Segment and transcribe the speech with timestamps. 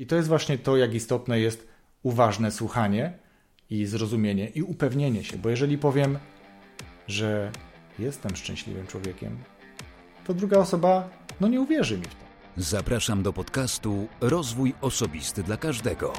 [0.00, 1.66] I to jest właśnie to, jak istotne jest
[2.02, 3.18] uważne słuchanie
[3.70, 6.18] i zrozumienie i upewnienie się, bo jeżeli powiem,
[7.08, 7.52] że
[7.98, 9.38] jestem szczęśliwym człowiekiem,
[10.26, 11.10] to druga osoba
[11.40, 12.24] no nie uwierzy mi w to.
[12.56, 16.12] Zapraszam do podcastu Rozwój Osobisty dla Każdego.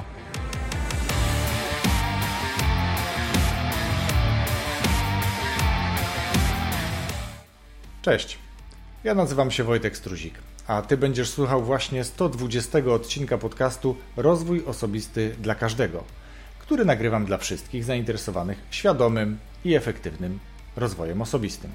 [8.02, 8.38] Cześć,
[9.04, 10.34] ja nazywam się Wojtek Struzik,
[10.66, 16.04] a Ty będziesz słuchał właśnie 120 odcinka podcastu Rozwój Osobisty dla Każdego,
[16.58, 20.38] który nagrywam dla wszystkich zainteresowanych świadomym i efektywnym
[20.76, 21.70] rozwojem osobistym.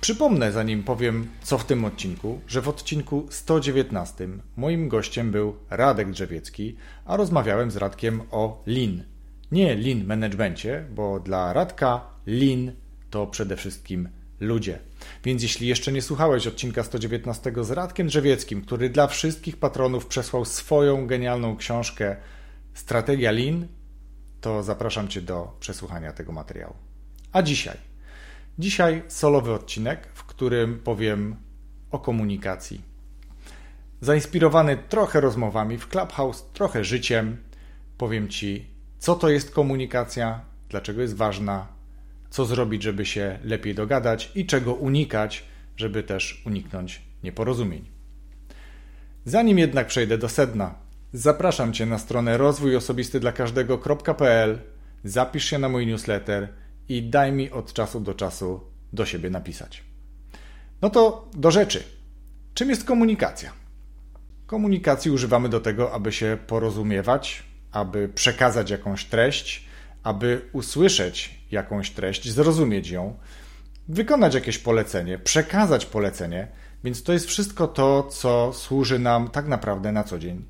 [0.00, 6.10] Przypomnę, zanim powiem, co w tym odcinku, że w odcinku 119 moim gościem był Radek
[6.10, 9.02] Drzewiecki, a rozmawiałem z Radkiem o Lean.
[9.52, 12.72] Nie Lean managemencie, bo dla Radka Lean
[13.10, 14.08] to przede wszystkim
[14.40, 14.78] ludzie.
[15.24, 20.44] Więc jeśli jeszcze nie słuchałeś odcinka 119 z Radkiem Drzewieckim, który dla wszystkich patronów przesłał
[20.44, 22.16] swoją genialną książkę
[22.74, 23.66] Strategia Lean,
[24.40, 26.74] to zapraszam Cię do przesłuchania tego materiału.
[27.32, 27.76] A dzisiaj?
[28.58, 31.36] Dzisiaj solowy odcinek, w którym powiem
[31.90, 32.82] o komunikacji.
[34.00, 37.36] Zainspirowany trochę rozmowami w Clubhouse, trochę życiem,
[37.98, 38.66] powiem Ci,
[38.98, 41.79] co to jest komunikacja, dlaczego jest ważna,
[42.30, 45.44] co zrobić, żeby się lepiej dogadać i czego unikać,
[45.76, 47.84] żeby też uniknąć nieporozumień.
[49.24, 50.74] Zanim jednak przejdę do sedna,
[51.12, 54.58] zapraszam Cię na stronę rozwójosobistydlakażdego.pl,
[55.04, 56.48] zapisz się na mój newsletter
[56.88, 58.60] i daj mi od czasu do czasu
[58.92, 59.82] do siebie napisać.
[60.82, 61.82] No to do rzeczy.
[62.54, 63.52] Czym jest komunikacja?
[64.46, 67.42] Komunikacji używamy do tego, aby się porozumiewać,
[67.72, 69.69] aby przekazać jakąś treść,
[70.02, 73.16] aby usłyszeć jakąś treść, zrozumieć ją,
[73.88, 76.48] wykonać jakieś polecenie, przekazać polecenie,
[76.84, 80.44] więc to jest wszystko to, co służy nam tak naprawdę na co dzień.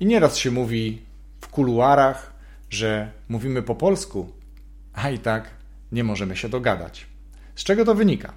[0.00, 1.02] I nieraz się mówi
[1.40, 2.32] w kuluarach,
[2.70, 4.32] że mówimy po polsku,
[4.92, 5.50] a i tak
[5.92, 7.06] nie możemy się dogadać.
[7.54, 8.32] Z czego to wynika?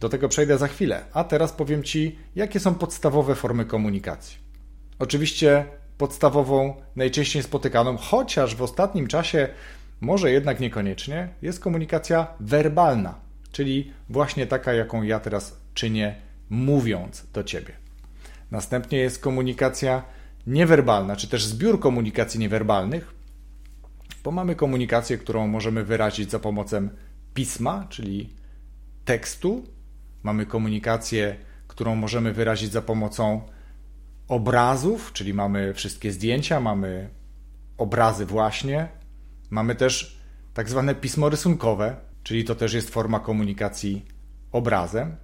[0.00, 4.38] Do tego przejdę za chwilę, a teraz powiem Ci, jakie są podstawowe formy komunikacji.
[4.98, 5.64] Oczywiście
[5.98, 9.48] podstawową, najczęściej spotykaną, chociaż w ostatnim czasie
[10.00, 13.14] może jednak niekoniecznie, jest komunikacja werbalna,
[13.52, 16.14] czyli właśnie taka, jaką ja teraz czynię,
[16.50, 17.72] mówiąc do ciebie.
[18.50, 20.02] Następnie jest komunikacja
[20.46, 23.14] niewerbalna, czy też zbiór komunikacji niewerbalnych,
[24.24, 26.88] bo mamy komunikację, którą możemy wyrazić za pomocą
[27.34, 28.30] pisma, czyli
[29.04, 29.64] tekstu.
[30.22, 31.36] Mamy komunikację,
[31.68, 33.40] którą możemy wyrazić za pomocą
[34.28, 37.08] obrazów, czyli mamy wszystkie zdjęcia, mamy
[37.78, 38.88] obrazy właśnie,
[39.50, 40.18] Mamy też
[40.54, 44.04] tak zwane pismo rysunkowe, czyli to też jest forma komunikacji
[44.52, 45.16] obrazem.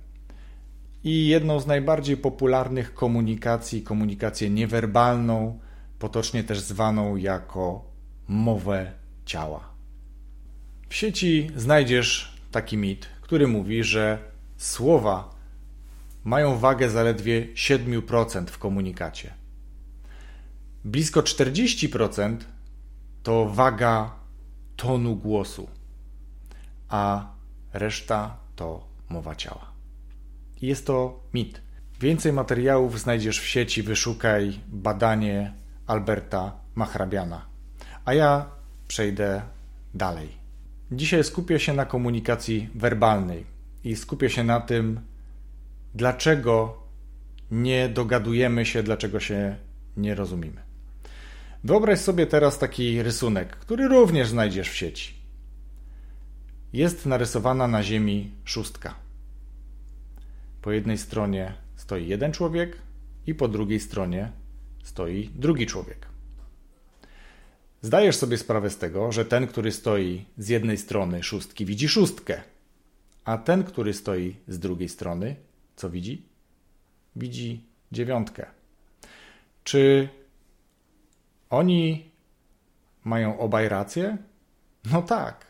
[1.05, 5.59] I jedną z najbardziej popularnych komunikacji, komunikację niewerbalną,
[5.99, 7.85] potocznie też zwaną jako
[8.29, 8.93] mowę
[9.25, 9.71] ciała.
[10.89, 14.19] W sieci znajdziesz taki mit, który mówi, że
[14.57, 15.35] słowa
[16.25, 19.35] mają wagę zaledwie 7% w komunikacie.
[20.85, 22.37] Blisko 40%
[23.23, 24.11] to waga
[24.77, 25.69] tonu głosu,
[26.89, 27.27] a
[27.73, 29.73] reszta to mowa ciała.
[30.63, 31.61] Jest to mit.
[32.01, 35.53] Więcej materiałów znajdziesz w sieci, wyszukaj badanie
[35.87, 37.47] Alberta Machrabiana.
[38.05, 38.47] A ja
[38.89, 39.43] przejdę
[39.95, 40.29] dalej.
[40.93, 43.47] Dzisiaj skupię się na komunikacji werbalnej
[43.85, 45.01] i skupię się na tym,
[45.95, 46.83] dlaczego
[47.51, 49.57] nie dogadujemy się, dlaczego się
[49.97, 50.70] nie rozumiemy.
[51.65, 55.15] Wyobraź sobie teraz taki rysunek, który również znajdziesz w sieci.
[56.73, 58.95] Jest narysowana na ziemi szóstka.
[60.63, 62.77] Po jednej stronie stoi jeden człowiek
[63.27, 64.33] i po drugiej stronie
[64.83, 66.07] stoi drugi człowiek.
[67.83, 72.43] Zdajesz sobie sprawę z tego, że ten, który stoi z jednej strony szóstki, widzi szóstkę,
[73.25, 75.37] a ten, który stoi z drugiej strony,
[75.77, 76.23] co widzi?
[77.17, 78.47] Widzi dziewiątkę.
[79.65, 80.09] Czy
[81.51, 82.11] oni
[83.05, 84.17] mają obaj rację?
[84.93, 85.47] No tak.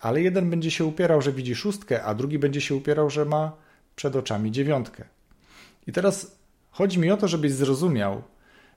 [0.00, 3.52] Ale jeden będzie się upierał, że widzi szóstkę, a drugi będzie się upierał, że ma
[3.96, 5.04] przed oczami dziewiątkę.
[5.86, 6.36] I teraz
[6.70, 8.22] chodzi mi o to, żebyś zrozumiał,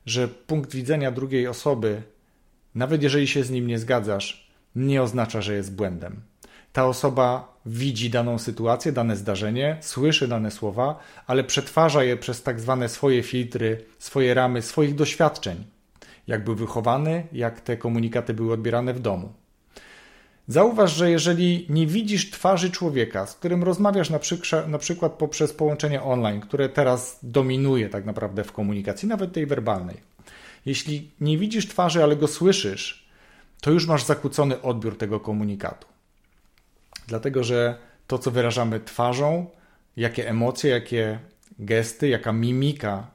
[0.06, 2.02] że punkt widzenia drugiej osoby,
[2.76, 6.22] nawet jeżeli się z nim nie zgadzasz, nie oznacza, że jest błędem.
[6.74, 12.60] Ta osoba widzi daną sytuację, dane zdarzenie, słyszy dane słowa, ale przetwarza je przez tak
[12.60, 15.73] zwane swoje filtry, swoje ramy, swoich doświadczeń
[16.28, 19.34] jak był wychowany, jak te komunikaty były odbierane w domu.
[20.48, 24.20] Zauważ, że jeżeli nie widzisz twarzy człowieka, z którym rozmawiasz na,
[24.68, 29.98] na przykład poprzez połączenie online, które teraz dominuje tak naprawdę w komunikacji, nawet tej werbalnej,
[30.66, 33.08] Jeśli nie widzisz twarzy, ale go słyszysz,
[33.62, 35.88] to już masz zakłócony odbiór tego komunikatu.
[37.08, 37.78] Dlatego, że
[38.08, 39.46] to, co wyrażamy twarzą,
[39.98, 41.20] jakie emocje, jakie
[41.60, 43.08] gesty, jaka mimika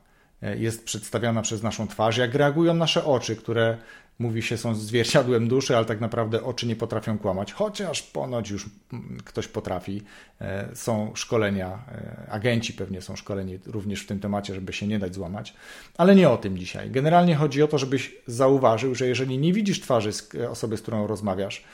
[0.43, 3.79] jest przedstawiana przez naszą twarz, jak reagują nasze oczy, które
[4.19, 8.67] mówi się są zwierciadłem duszy, ale tak naprawdę oczy nie potrafią kłamać, chociaż ponoć już
[8.93, 10.03] mm, ktoś potrafi.
[10.41, 14.99] E, są szkolenia, e, agenci pewnie są szkoleni również w tym temacie, żeby się nie
[14.99, 15.55] dać złamać,
[15.97, 16.91] ale nie o tym dzisiaj.
[16.91, 20.11] Generalnie chodzi o to, żebyś zauważył, że jeżeli nie widzisz twarzy
[20.51, 21.65] osoby, z którą rozmawiasz,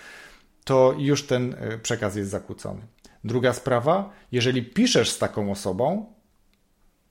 [0.65, 2.81] to już ten przekaz jest zakłócony.
[3.25, 6.15] Druga sprawa, jeżeli piszesz z taką osobą,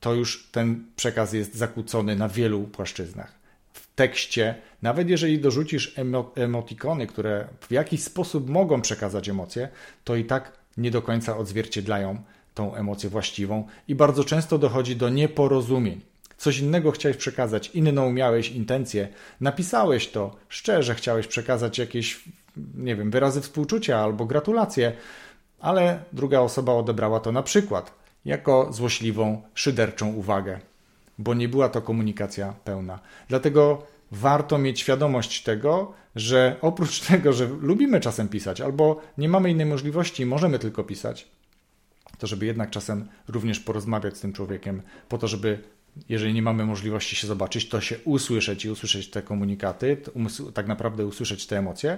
[0.03, 3.31] to już ten przekaz jest zakłócony na wielu płaszczyznach.
[3.73, 9.69] W tekście, nawet jeżeli dorzucisz emo emotikony, które w jakiś sposób mogą przekazać emocje,
[10.03, 12.21] to i tak nie do końca odzwierciedlają
[12.53, 16.01] tą emocję właściwą i bardzo często dochodzi do nieporozumień.
[16.37, 19.07] Coś innego chciałeś przekazać, inną miałeś intencję,
[19.41, 22.23] napisałeś to szczerze, chciałeś przekazać jakieś,
[22.75, 24.93] nie wiem, wyrazy współczucia albo gratulacje,
[25.59, 30.59] ale druga osoba odebrała to na przykład jako złośliwą, szyderczą uwagę,
[31.17, 32.99] bo nie była to komunikacja pełna.
[33.27, 39.51] Dlatego warto mieć świadomość tego, że oprócz tego, że lubimy czasem pisać, albo nie mamy
[39.51, 41.27] innej możliwości, możemy tylko pisać,
[42.17, 45.59] to żeby jednak czasem również porozmawiać z tym człowiekiem, po to, żeby
[46.09, 49.97] jeżeli nie mamy możliwości się zobaczyć, to się usłyszeć i usłyszeć te komunikaty,
[50.53, 51.97] tak naprawdę usłyszeć te emocje,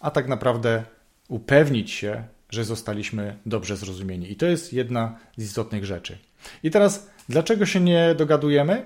[0.00, 0.84] a tak naprawdę
[1.28, 4.32] upewnić się, że zostaliśmy dobrze zrozumieni.
[4.32, 6.18] I to jest jedna z istotnych rzeczy.
[6.62, 8.84] I teraz, dlaczego się nie dogadujemy?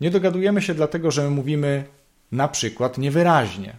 [0.00, 1.84] Nie dogadujemy się dlatego, że my mówimy
[2.32, 3.76] na przykład niewyraźnie.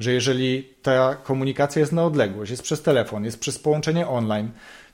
[0.00, 4.50] Że jeżeli ta komunikacja jest na odległość, jest przez telefon, jest przez połączenie online,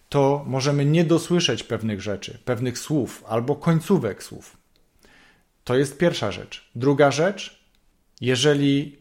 [0.08, 4.56] to możemy nie dosłyszeć pewnych rzeczy, pewnych słów albo końcówek słów.
[5.64, 6.70] To jest pierwsza rzecz.
[6.74, 7.64] Druga rzecz,
[8.20, 8.98] jeżeli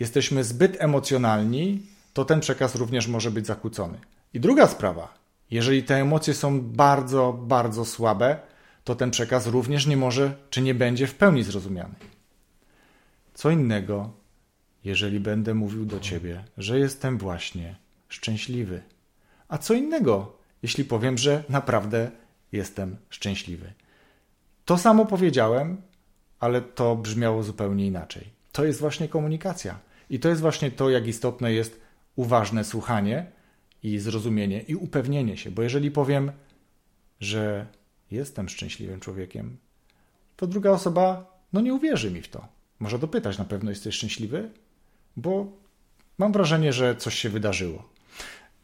[0.00, 1.82] jesteśmy zbyt emocjonalni,
[2.18, 3.98] to ten przekaz również może być zakłócony.
[4.34, 5.14] I druga sprawa,
[5.50, 8.38] jeżeli te emocje są bardzo, bardzo słabe,
[8.84, 11.94] to ten przekaz również nie może czy nie będzie w pełni zrozumiany.
[13.34, 14.10] Co innego,
[14.84, 17.76] jeżeli będę mówił do ciebie, że jestem właśnie
[18.08, 18.82] szczęśliwy.
[19.48, 22.10] A co innego, jeśli powiem, że naprawdę
[22.52, 23.72] jestem szczęśliwy.
[24.64, 25.82] To samo powiedziałem,
[26.40, 28.30] ale to brzmiało zupełnie inaczej.
[28.52, 29.78] To jest właśnie komunikacja.
[30.10, 31.87] I to jest właśnie to, jak istotne jest
[32.18, 33.26] uważne słuchanie
[33.82, 36.32] i zrozumienie i upewnienie się, bo jeżeli powiem,
[37.20, 37.66] że
[38.10, 39.56] jestem szczęśliwym człowiekiem,
[40.36, 42.48] to druga osoba no nie uwierzy mi w to.
[42.78, 44.50] Może dopytać, na pewno jesteś szczęśliwy?
[45.16, 45.46] Bo
[46.18, 47.88] mam wrażenie, że coś się wydarzyło.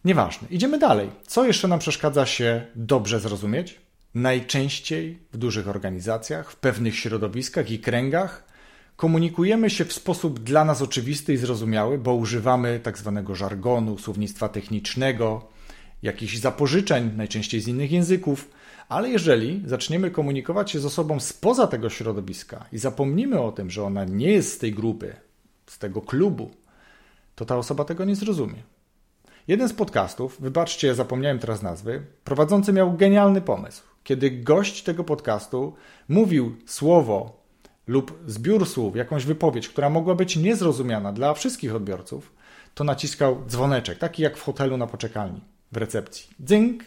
[0.04, 0.48] Nieważne.
[0.50, 1.10] Idziemy dalej.
[1.26, 3.80] Co jeszcze nam przeszkadza się dobrze zrozumieć?
[4.14, 8.53] Najczęściej w dużych organizacjach, w pewnych środowiskach i kręgach
[8.96, 14.48] Komunikujemy się w sposób dla nas oczywisty i zrozumiały, bo używamy tak zwanego żargonu, słownictwa
[14.48, 15.48] technicznego,
[16.02, 18.50] jakichś zapożyczeń, najczęściej z innych języków,
[18.88, 23.84] ale jeżeli zaczniemy komunikować się z osobą spoza tego środowiska i zapomnimy o tym, że
[23.84, 25.16] ona nie jest z tej grupy,
[25.66, 26.50] z tego klubu,
[27.34, 28.62] to ta osoba tego nie zrozumie.
[29.48, 33.82] Jeden z podcastów, wybaczcie, zapomniałem teraz nazwy, prowadzący miał genialny pomysł.
[34.04, 35.74] Kiedy gość tego podcastu
[36.08, 37.43] mówił słowo
[37.86, 42.32] lub zbiór słów, jakąś wypowiedź, która mogła być niezrozumiana dla wszystkich odbiorców,
[42.74, 45.40] to naciskał dzwoneczek, taki jak w hotelu na poczekalni,
[45.72, 46.30] w recepcji.
[46.40, 46.84] Dzynk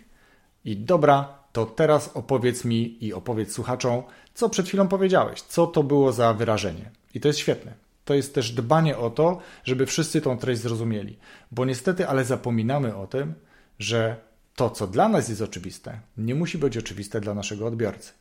[0.66, 5.84] i dobra, to teraz opowiedz mi i opowiedz słuchaczom, co przed chwilą powiedziałeś, co to
[5.84, 6.92] było za wyrażenie.
[7.14, 7.74] I to jest świetne.
[8.06, 11.18] To jest też dbanie o to, żeby wszyscy tą treść zrozumieli.
[11.52, 13.34] Bo niestety, ale zapominamy o tym,
[13.80, 14.16] że
[14.56, 18.12] to, co dla nas jest oczywiste, nie musi być oczywiste dla naszego odbiorcy.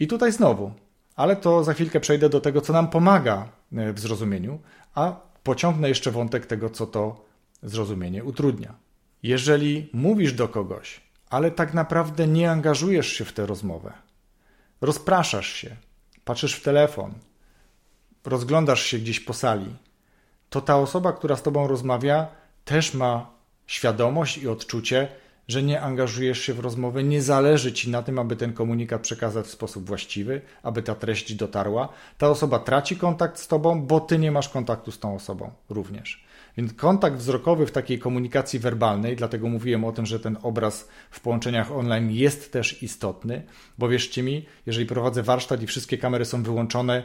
[0.00, 0.72] I tutaj znowu
[1.18, 4.58] ale to za chwilkę przejdę do tego, co nam pomaga e, w zrozumieniu,
[4.94, 7.24] a pociągnę jeszcze wątek tego, co to
[7.62, 8.74] zrozumienie utrudnia.
[9.22, 13.92] Jeżeli mówisz do kogoś, ale tak naprawdę nie angażujesz się w tę rozmowę,
[14.80, 15.76] rozpraszasz się,
[16.24, 17.14] patrzysz w telefon,
[18.24, 19.76] rozglądasz się gdzieś po sali,
[20.50, 22.26] to ta osoba, która z tobą rozmawia,
[22.64, 23.30] też ma
[23.66, 25.08] świadomość i odczucie,
[25.48, 29.46] że nie angażujesz się w rozmowę, nie zależy ci na tym, aby ten komunikat przekazać
[29.46, 31.88] w sposób właściwy, aby ta treść dotarła.
[32.18, 36.24] Ta osoba traci kontakt z tobą, bo ty nie masz kontaktu z tą osobą również.
[36.56, 41.20] Więc kontakt wzrokowy w takiej komunikacji werbalnej, dlatego mówiłem o tym, że ten obraz w
[41.20, 43.42] połączeniach online jest też istotny,
[43.78, 47.02] bo wierzcie mi, jeżeli prowadzę warsztat i wszystkie kamery są wyłączone,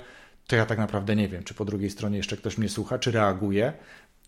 [0.48, 3.12] to ja tak naprawdę nie wiem, czy po drugiej stronie jeszcze ktoś mnie słucha, czy
[3.12, 3.74] reaguje.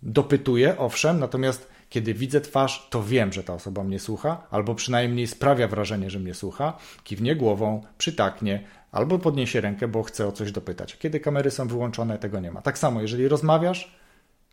[0.04, 5.28] Dopytuję, owszem, natomiast Kiedy widzę twarz, to wiem, że ta osoba mnie słucha, albo przynajmniej
[5.28, 10.52] sprawia wrażenie, że mnie słucha, kiwnie głową, przytaknie, albo podniesie rękę, bo chce o coś
[10.52, 10.98] dopytać.
[10.98, 12.62] Kiedy kamery są wyłączone, tego nie ma.
[12.62, 13.96] Tak samo, jeżeli rozmawiasz,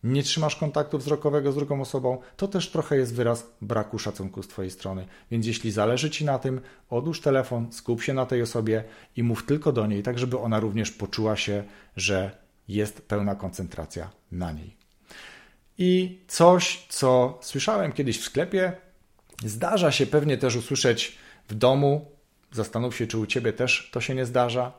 [0.04, 4.48] nie trzymasz kontaktu wzrokowego z drugą osobą, to też trochę jest wyraz braku szacunku z
[4.48, 5.06] Twojej strony.
[5.30, 6.60] Więc jeśli zależy Ci na tym,
[6.90, 8.84] odłóż telefon, skup się na tej osobie
[9.16, 11.64] i mów tylko do niej, tak żeby ona również poczuła się,
[11.96, 12.36] że
[12.68, 14.81] jest pełna koncentracja na niej.
[15.84, 18.72] I coś, co słyszałem kiedyś w sklepie,
[19.44, 22.10] zdarza się pewnie też usłyszeć w domu.
[22.52, 24.72] Zastanów się, czy u Ciebie też to się nie zdarza.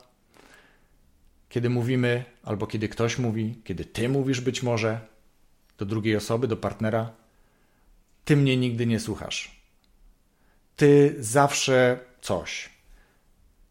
[1.48, 5.00] Kiedy mówimy, albo kiedy ktoś mówi, kiedy Ty mówisz być może,
[5.78, 7.12] do drugiej osoby, do partnera,
[8.24, 9.60] ty mnie nigdy nie słuchasz.
[10.76, 12.70] Ty zawsze coś.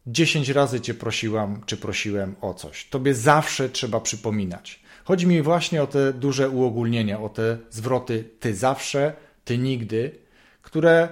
[0.06, 2.88] Dziesięć razy cię prosiłam, czy prosiłem o coś.
[2.88, 4.83] Tobie zawsze trzeba przypominać.
[5.04, 9.12] Chodzi mi właśnie o te duże uogólnienia, o te zwroty ty zawsze,
[9.44, 10.18] ty nigdy,
[10.62, 11.08] które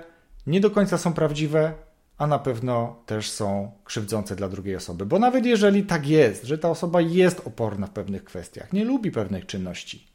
[0.46, 1.72] nie do końca są prawdziwe,
[2.18, 5.06] a na pewno też są krzywdzące dla drugiej osoby.
[5.06, 9.10] Bo nawet jeżeli tak jest, że ta osoba jest oporna w pewnych kwestiach, nie lubi
[9.10, 10.06] pewnych czynności,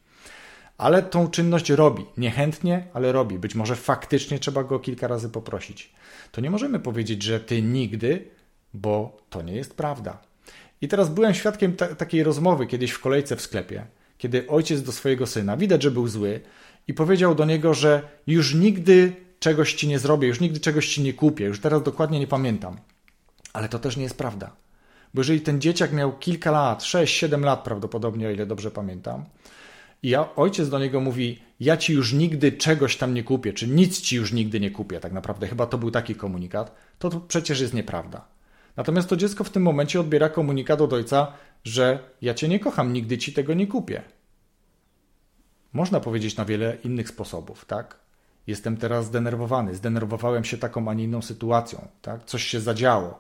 [0.78, 2.06] ale tą czynność robi.
[2.18, 3.40] Niechętnie, ale robi.
[3.40, 5.94] Być może faktycznie trzeba go kilka razy poprosić.
[6.32, 8.28] To nie możemy powiedzieć, że ty nigdy,
[8.74, 10.27] bo to nie jest prawda.
[10.82, 13.86] I teraz byłem świadkiem takiej rozmowy kiedyś w kolejce w sklepie,
[14.18, 16.42] kiedy ojciec do swojego syna, widać, że był zły,
[16.88, 21.02] i powiedział do niego, że już nigdy czegoś ci nie zrobię, już nigdy czegoś ci
[21.02, 22.78] nie kupię, już teraz dokładnie nie pamiętam.
[23.54, 24.56] Ale to też nie jest prawda.
[25.14, 29.26] Bo jeżeli ten dzieciak miał kilka lat, 6-7 lat prawdopodobnie, o ile dobrze pamiętam,
[30.04, 33.68] i ja, ojciec do niego mówi: Ja ci już nigdy czegoś tam nie kupię, czy
[33.68, 35.48] nic ci już nigdy nie kupię, tak naprawdę.
[35.48, 36.76] Chyba to był taki komunikat.
[37.00, 38.37] To, to przecież jest nieprawda.
[38.78, 42.94] Natomiast to dziecko w tym momencie odbiera komunikat od ojca, że ja cię nie kocham,
[42.94, 44.02] nigdy ci tego nie kupię.
[45.74, 48.00] Można powiedzieć na wiele innych sposobów, tak?
[48.48, 52.26] Jestem teraz zdenerwowany, zdenerwowałem się taką, a nie inną sytuacją, tak?
[52.26, 53.20] Coś się zadziało.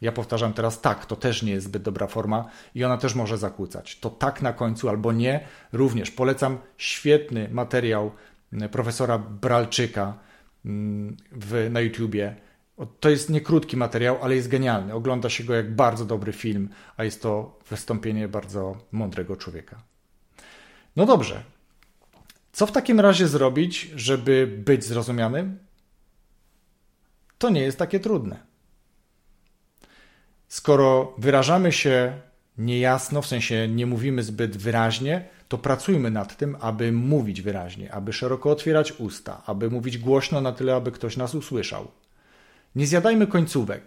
[0.00, 3.38] Ja powtarzam teraz tak, to też nie jest zbyt dobra forma i ona też może
[3.38, 3.98] zakłócać.
[3.98, 5.40] To tak na końcu albo nie,
[5.72, 8.10] również polecam świetny materiał
[8.52, 10.14] mm, profesora Bralczyka
[10.64, 12.36] mm, w, na YouTubie.
[13.00, 14.94] To jest nie krótki materiał, ale jest genialny.
[14.94, 19.82] Ogląda się go jak bardzo dobry film, a jest to wystąpienie bardzo mądrego człowieka.
[20.96, 21.42] No dobrze.
[22.52, 25.58] Co w takim razie zrobić, żeby być zrozumianym?
[27.38, 28.42] To nie jest takie trudne.
[30.48, 32.20] Skoro wyrażamy się
[32.58, 38.12] niejasno, w sensie nie mówimy zbyt wyraźnie, to pracujmy nad tym, aby mówić wyraźnie, aby
[38.12, 41.88] szeroko otwierać usta, aby mówić głośno na tyle, aby ktoś nas usłyszał.
[42.74, 43.82] Nie zjadajmy końcówek.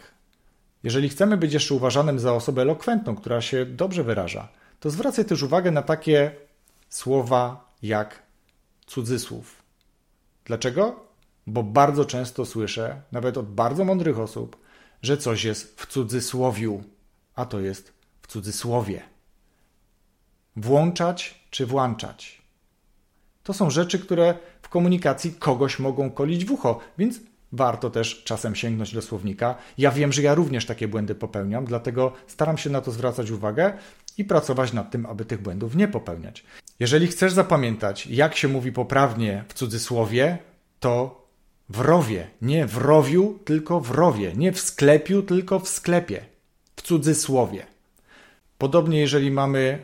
[0.84, 4.48] Jeżeli chcemy być jeszcze uważanym za osobę elokwentną, która się dobrze wyraża,
[4.80, 6.36] to zwracaj też uwagę na takie
[6.90, 8.24] słowa jak
[8.86, 9.64] cudzysłów.
[10.46, 11.06] Dlaczego?
[11.48, 14.58] Bo bardzo często słyszę, nawet od bardzo mądrych osób,
[15.02, 16.84] że coś jest w cudzysłowiu,
[17.36, 19.02] a to jest w cudzysłowie.
[20.56, 22.42] Włączać czy włączać.
[23.44, 27.20] To są rzeczy, które w komunikacji kogoś mogą kolić w ucho, więc
[27.52, 29.56] warto też czasem sięgnąć do słownika.
[29.78, 33.74] Ja wiem, że ja również takie błędy popełniam, dlatego staram się na to zwracać uwagę
[34.18, 36.44] i pracować nad tym, aby tych błędów nie popełniać.
[36.80, 40.38] Jeżeli chcesz zapamiętać, jak się mówi poprawnie w cudzysłowie,
[40.80, 41.22] to
[41.70, 46.26] w rowie, nie w rowiu, tylko w rowie, nie w sklepiu, tylko w sklepie,
[46.76, 47.66] w cudzysłowie.
[48.58, 49.80] Podobnie jeżeli mamy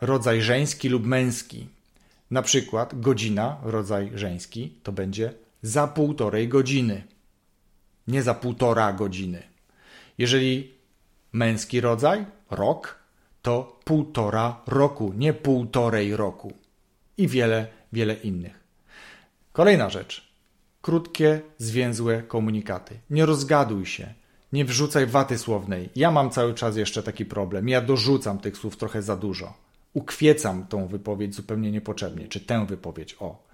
[0.00, 1.66] rodzaj żeński lub męski,
[2.30, 5.32] na przykład godzina, rodzaj żeński, to będzie
[5.62, 7.02] za półtorej godziny,
[8.08, 9.42] nie za półtora godziny.
[10.18, 10.74] Jeżeli
[11.32, 12.98] męski rodzaj, rok,
[13.42, 16.52] to półtora roku, nie półtorej roku.
[17.16, 18.60] I wiele, wiele innych.
[19.52, 20.32] Kolejna rzecz.
[20.82, 22.98] Krótkie, zwięzłe komunikaty.
[23.10, 24.14] Nie rozgaduj się.
[24.52, 25.88] Nie wrzucaj waty słownej.
[25.96, 27.68] Ja mam cały czas jeszcze taki problem.
[27.68, 29.54] Ja dorzucam tych słów trochę za dużo.
[29.92, 33.44] Ukwiecam tą wypowiedź zupełnie niepotrzebnie, czy tę wypowiedź, o.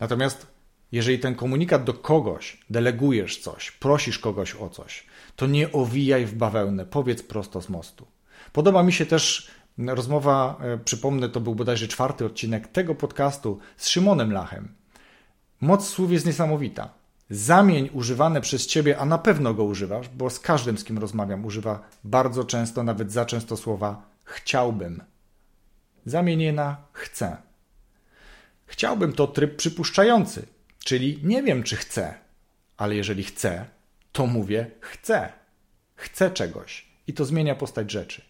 [0.00, 0.46] Natomiast
[0.92, 5.06] jeżeli ten komunikat do kogoś, delegujesz coś, prosisz kogoś o coś,
[5.36, 8.06] to nie owijaj w bawełnę, powiedz prosto z mostu.
[8.52, 13.88] Podoba mi się też rozmowa, e, przypomnę, to był bodajże czwarty odcinek tego podcastu z
[13.88, 14.74] Szymonem Lachem.
[15.60, 16.88] Moc słów jest niesamowita.
[17.30, 21.44] Zamień używane przez ciebie, a na pewno go używasz, bo z każdym, z kim rozmawiam,
[21.44, 25.02] używa bardzo często, nawet za często słowa chciałbym.
[26.06, 27.36] Zamień je na chcę.
[28.66, 30.46] Chciałbym to tryb przypuszczający,
[30.84, 32.14] czyli nie wiem, czy chcę,
[32.76, 33.66] ale jeżeli chcę,
[34.12, 35.32] to mówię chcę.
[35.94, 38.22] Chcę czegoś i to zmienia postać rzeczy.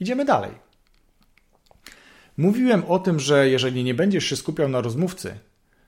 [0.00, 0.50] Idziemy dalej.
[2.36, 5.38] Mówiłem o tym, że jeżeli nie będziesz się skupiał na rozmówcy,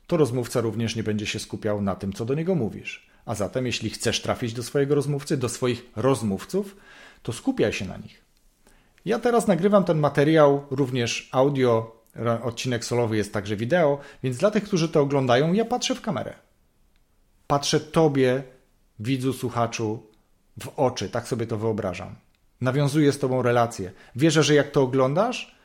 [0.07, 3.07] to rozmówca również nie będzie się skupiał na tym, co do niego mówisz.
[3.27, 6.77] A zatem, jeśli chcesz trafić do swojego rozmówcy, do swoich rozmówców,
[7.23, 8.25] to skupiaj się na nich.
[9.05, 12.02] Ja teraz nagrywam ten materiał również audio,
[12.43, 16.35] odcinek solowy jest także wideo, więc dla tych, którzy to oglądają, ja patrzę w kamerę.
[17.47, 18.43] Patrzę Tobie,
[18.99, 20.07] widzu, słuchaczu,
[20.61, 22.15] w oczy, tak sobie to wyobrażam.
[22.61, 23.93] Nawiązuję z Tobą relację.
[24.17, 25.57] Wierzę, że jak to oglądasz,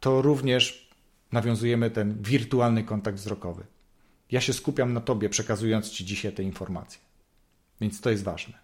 [0.00, 0.90] to również
[1.32, 3.64] nawiązujemy ten wirtualny kontakt wzrokowy.
[4.30, 7.00] Ja się skupiam na Tobie, przekazując Ci dzisiaj te informacje.
[7.80, 8.58] Więc to jest ważne.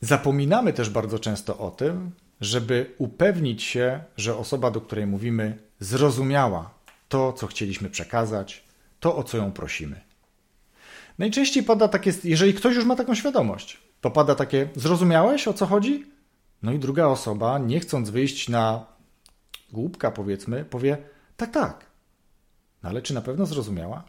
[0.00, 6.70] Zapominamy też bardzo często o tym, żeby upewnić się, że osoba, do której mówimy, zrozumiała
[7.08, 8.64] to, co chcieliśmy przekazać,
[9.00, 10.00] to, o co ją prosimy.
[11.18, 15.66] Najczęściej pada takie, jeżeli ktoś już ma taką świadomość, to pada takie, zrozumiałeś o co
[15.66, 16.06] chodzi?
[16.62, 18.86] No i druga osoba, nie chcąc wyjść na
[19.72, 20.98] głupka, powiedzmy, powie,
[21.36, 21.86] tak, tak.
[22.82, 24.04] No ale czy na pewno zrozumiała?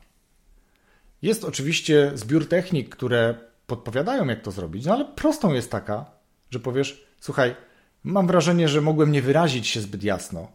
[1.22, 3.36] Jest oczywiście zbiór technik, które
[3.68, 6.06] podpowiadają, jak to zrobić, no ale prostą jest taka,
[6.52, 7.56] że powiesz, słuchaj,
[8.04, 10.52] mam wrażenie, że mogłem nie wyrazić się zbyt jasno.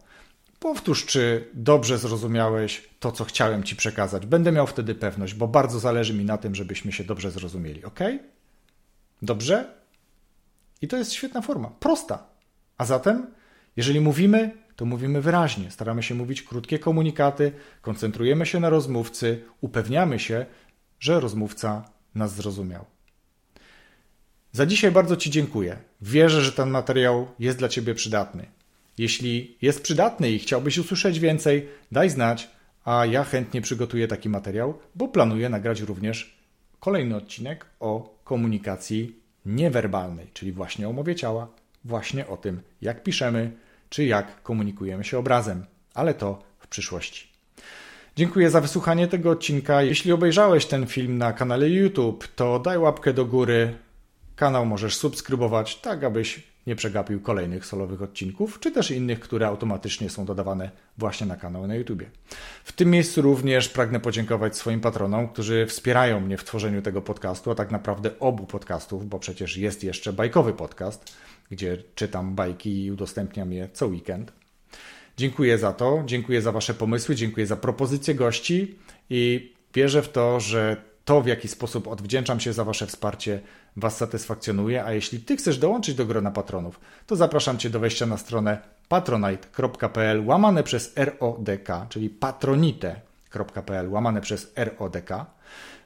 [0.63, 4.25] Powtórz, czy dobrze zrozumiałeś to, co chciałem Ci przekazać.
[4.25, 7.99] Będę miał wtedy pewność, bo bardzo zależy mi na tym, żebyśmy się dobrze zrozumieli, ok?
[9.21, 9.73] Dobrze?
[10.81, 12.27] I to jest świetna forma, prosta.
[12.77, 13.27] A zatem,
[13.75, 15.71] jeżeli mówimy, to mówimy wyraźnie.
[15.71, 17.51] Staramy się mówić krótkie komunikaty,
[17.81, 20.45] koncentrujemy się na rozmówcy, upewniamy się,
[20.99, 22.85] że rozmówca nas zrozumiał.
[24.51, 25.77] Za dzisiaj bardzo Ci dziękuję.
[26.01, 28.62] Wierzę, że ten materiał jest dla Ciebie przydatny.
[28.97, 32.49] Jeśli jest przydatny i chciałbyś usłyszeć więcej, daj znać,
[32.85, 36.37] a ja chętnie przygotuję taki materiał, bo planuję nagrać również
[36.79, 41.47] kolejny odcinek o komunikacji niewerbalnej, czyli właśnie o mowie ciała,
[41.85, 43.51] właśnie o tym, jak piszemy,
[43.89, 47.27] czy jak komunikujemy się obrazem, ale to w przyszłości.
[48.15, 49.81] Dziękuję za wysłuchanie tego odcinka.
[49.81, 53.73] Jeśli obejrzałeś ten film na kanale YouTube, to daj łapkę do góry.
[54.35, 60.09] Kanał możesz subskrybować, tak abyś nie przegapił kolejnych solowych odcinków, czy też innych, które automatycznie
[60.09, 62.03] są dodawane właśnie na kanał na YouTube.
[62.63, 67.51] W tym miejscu również pragnę podziękować swoim patronom, którzy wspierają mnie w tworzeniu tego podcastu,
[67.51, 71.17] a tak naprawdę obu podcastów, bo przecież jest jeszcze bajkowy podcast,
[71.51, 74.31] gdzie czytam bajki i udostępniam je co weekend.
[75.17, 78.75] Dziękuję za to, dziękuję za Wasze pomysły, dziękuję za propozycje gości
[79.09, 83.39] i wierzę w to, że to, w jaki sposób odwdzięczam się za Wasze wsparcie,
[83.75, 88.05] Was satysfakcjonuje, a jeśli Ty chcesz dołączyć do grona patronów, to zapraszam Cię do wejścia
[88.05, 88.57] na stronę
[88.87, 95.09] patronite.pl łamane przez RODK, czyli patronite.pl łamane przez RODK.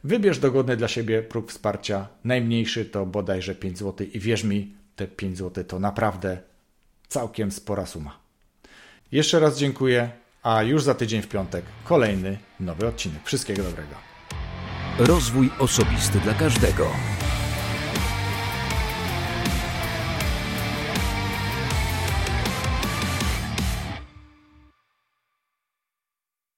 [0.03, 2.07] Wybierz dogodny dla siebie próg wsparcia.
[2.23, 6.37] Najmniejszy to bodajże 5 zł i wierz mi, te 5 zł to naprawdę
[7.07, 8.19] całkiem spora suma.
[9.11, 10.09] Jeszcze raz dziękuję,
[10.43, 13.19] a już za tydzień w piątek kolejny nowy odcinek.
[13.23, 13.95] Wszystkiego dobrego.
[14.99, 16.87] Rozwój osobisty dla każdego.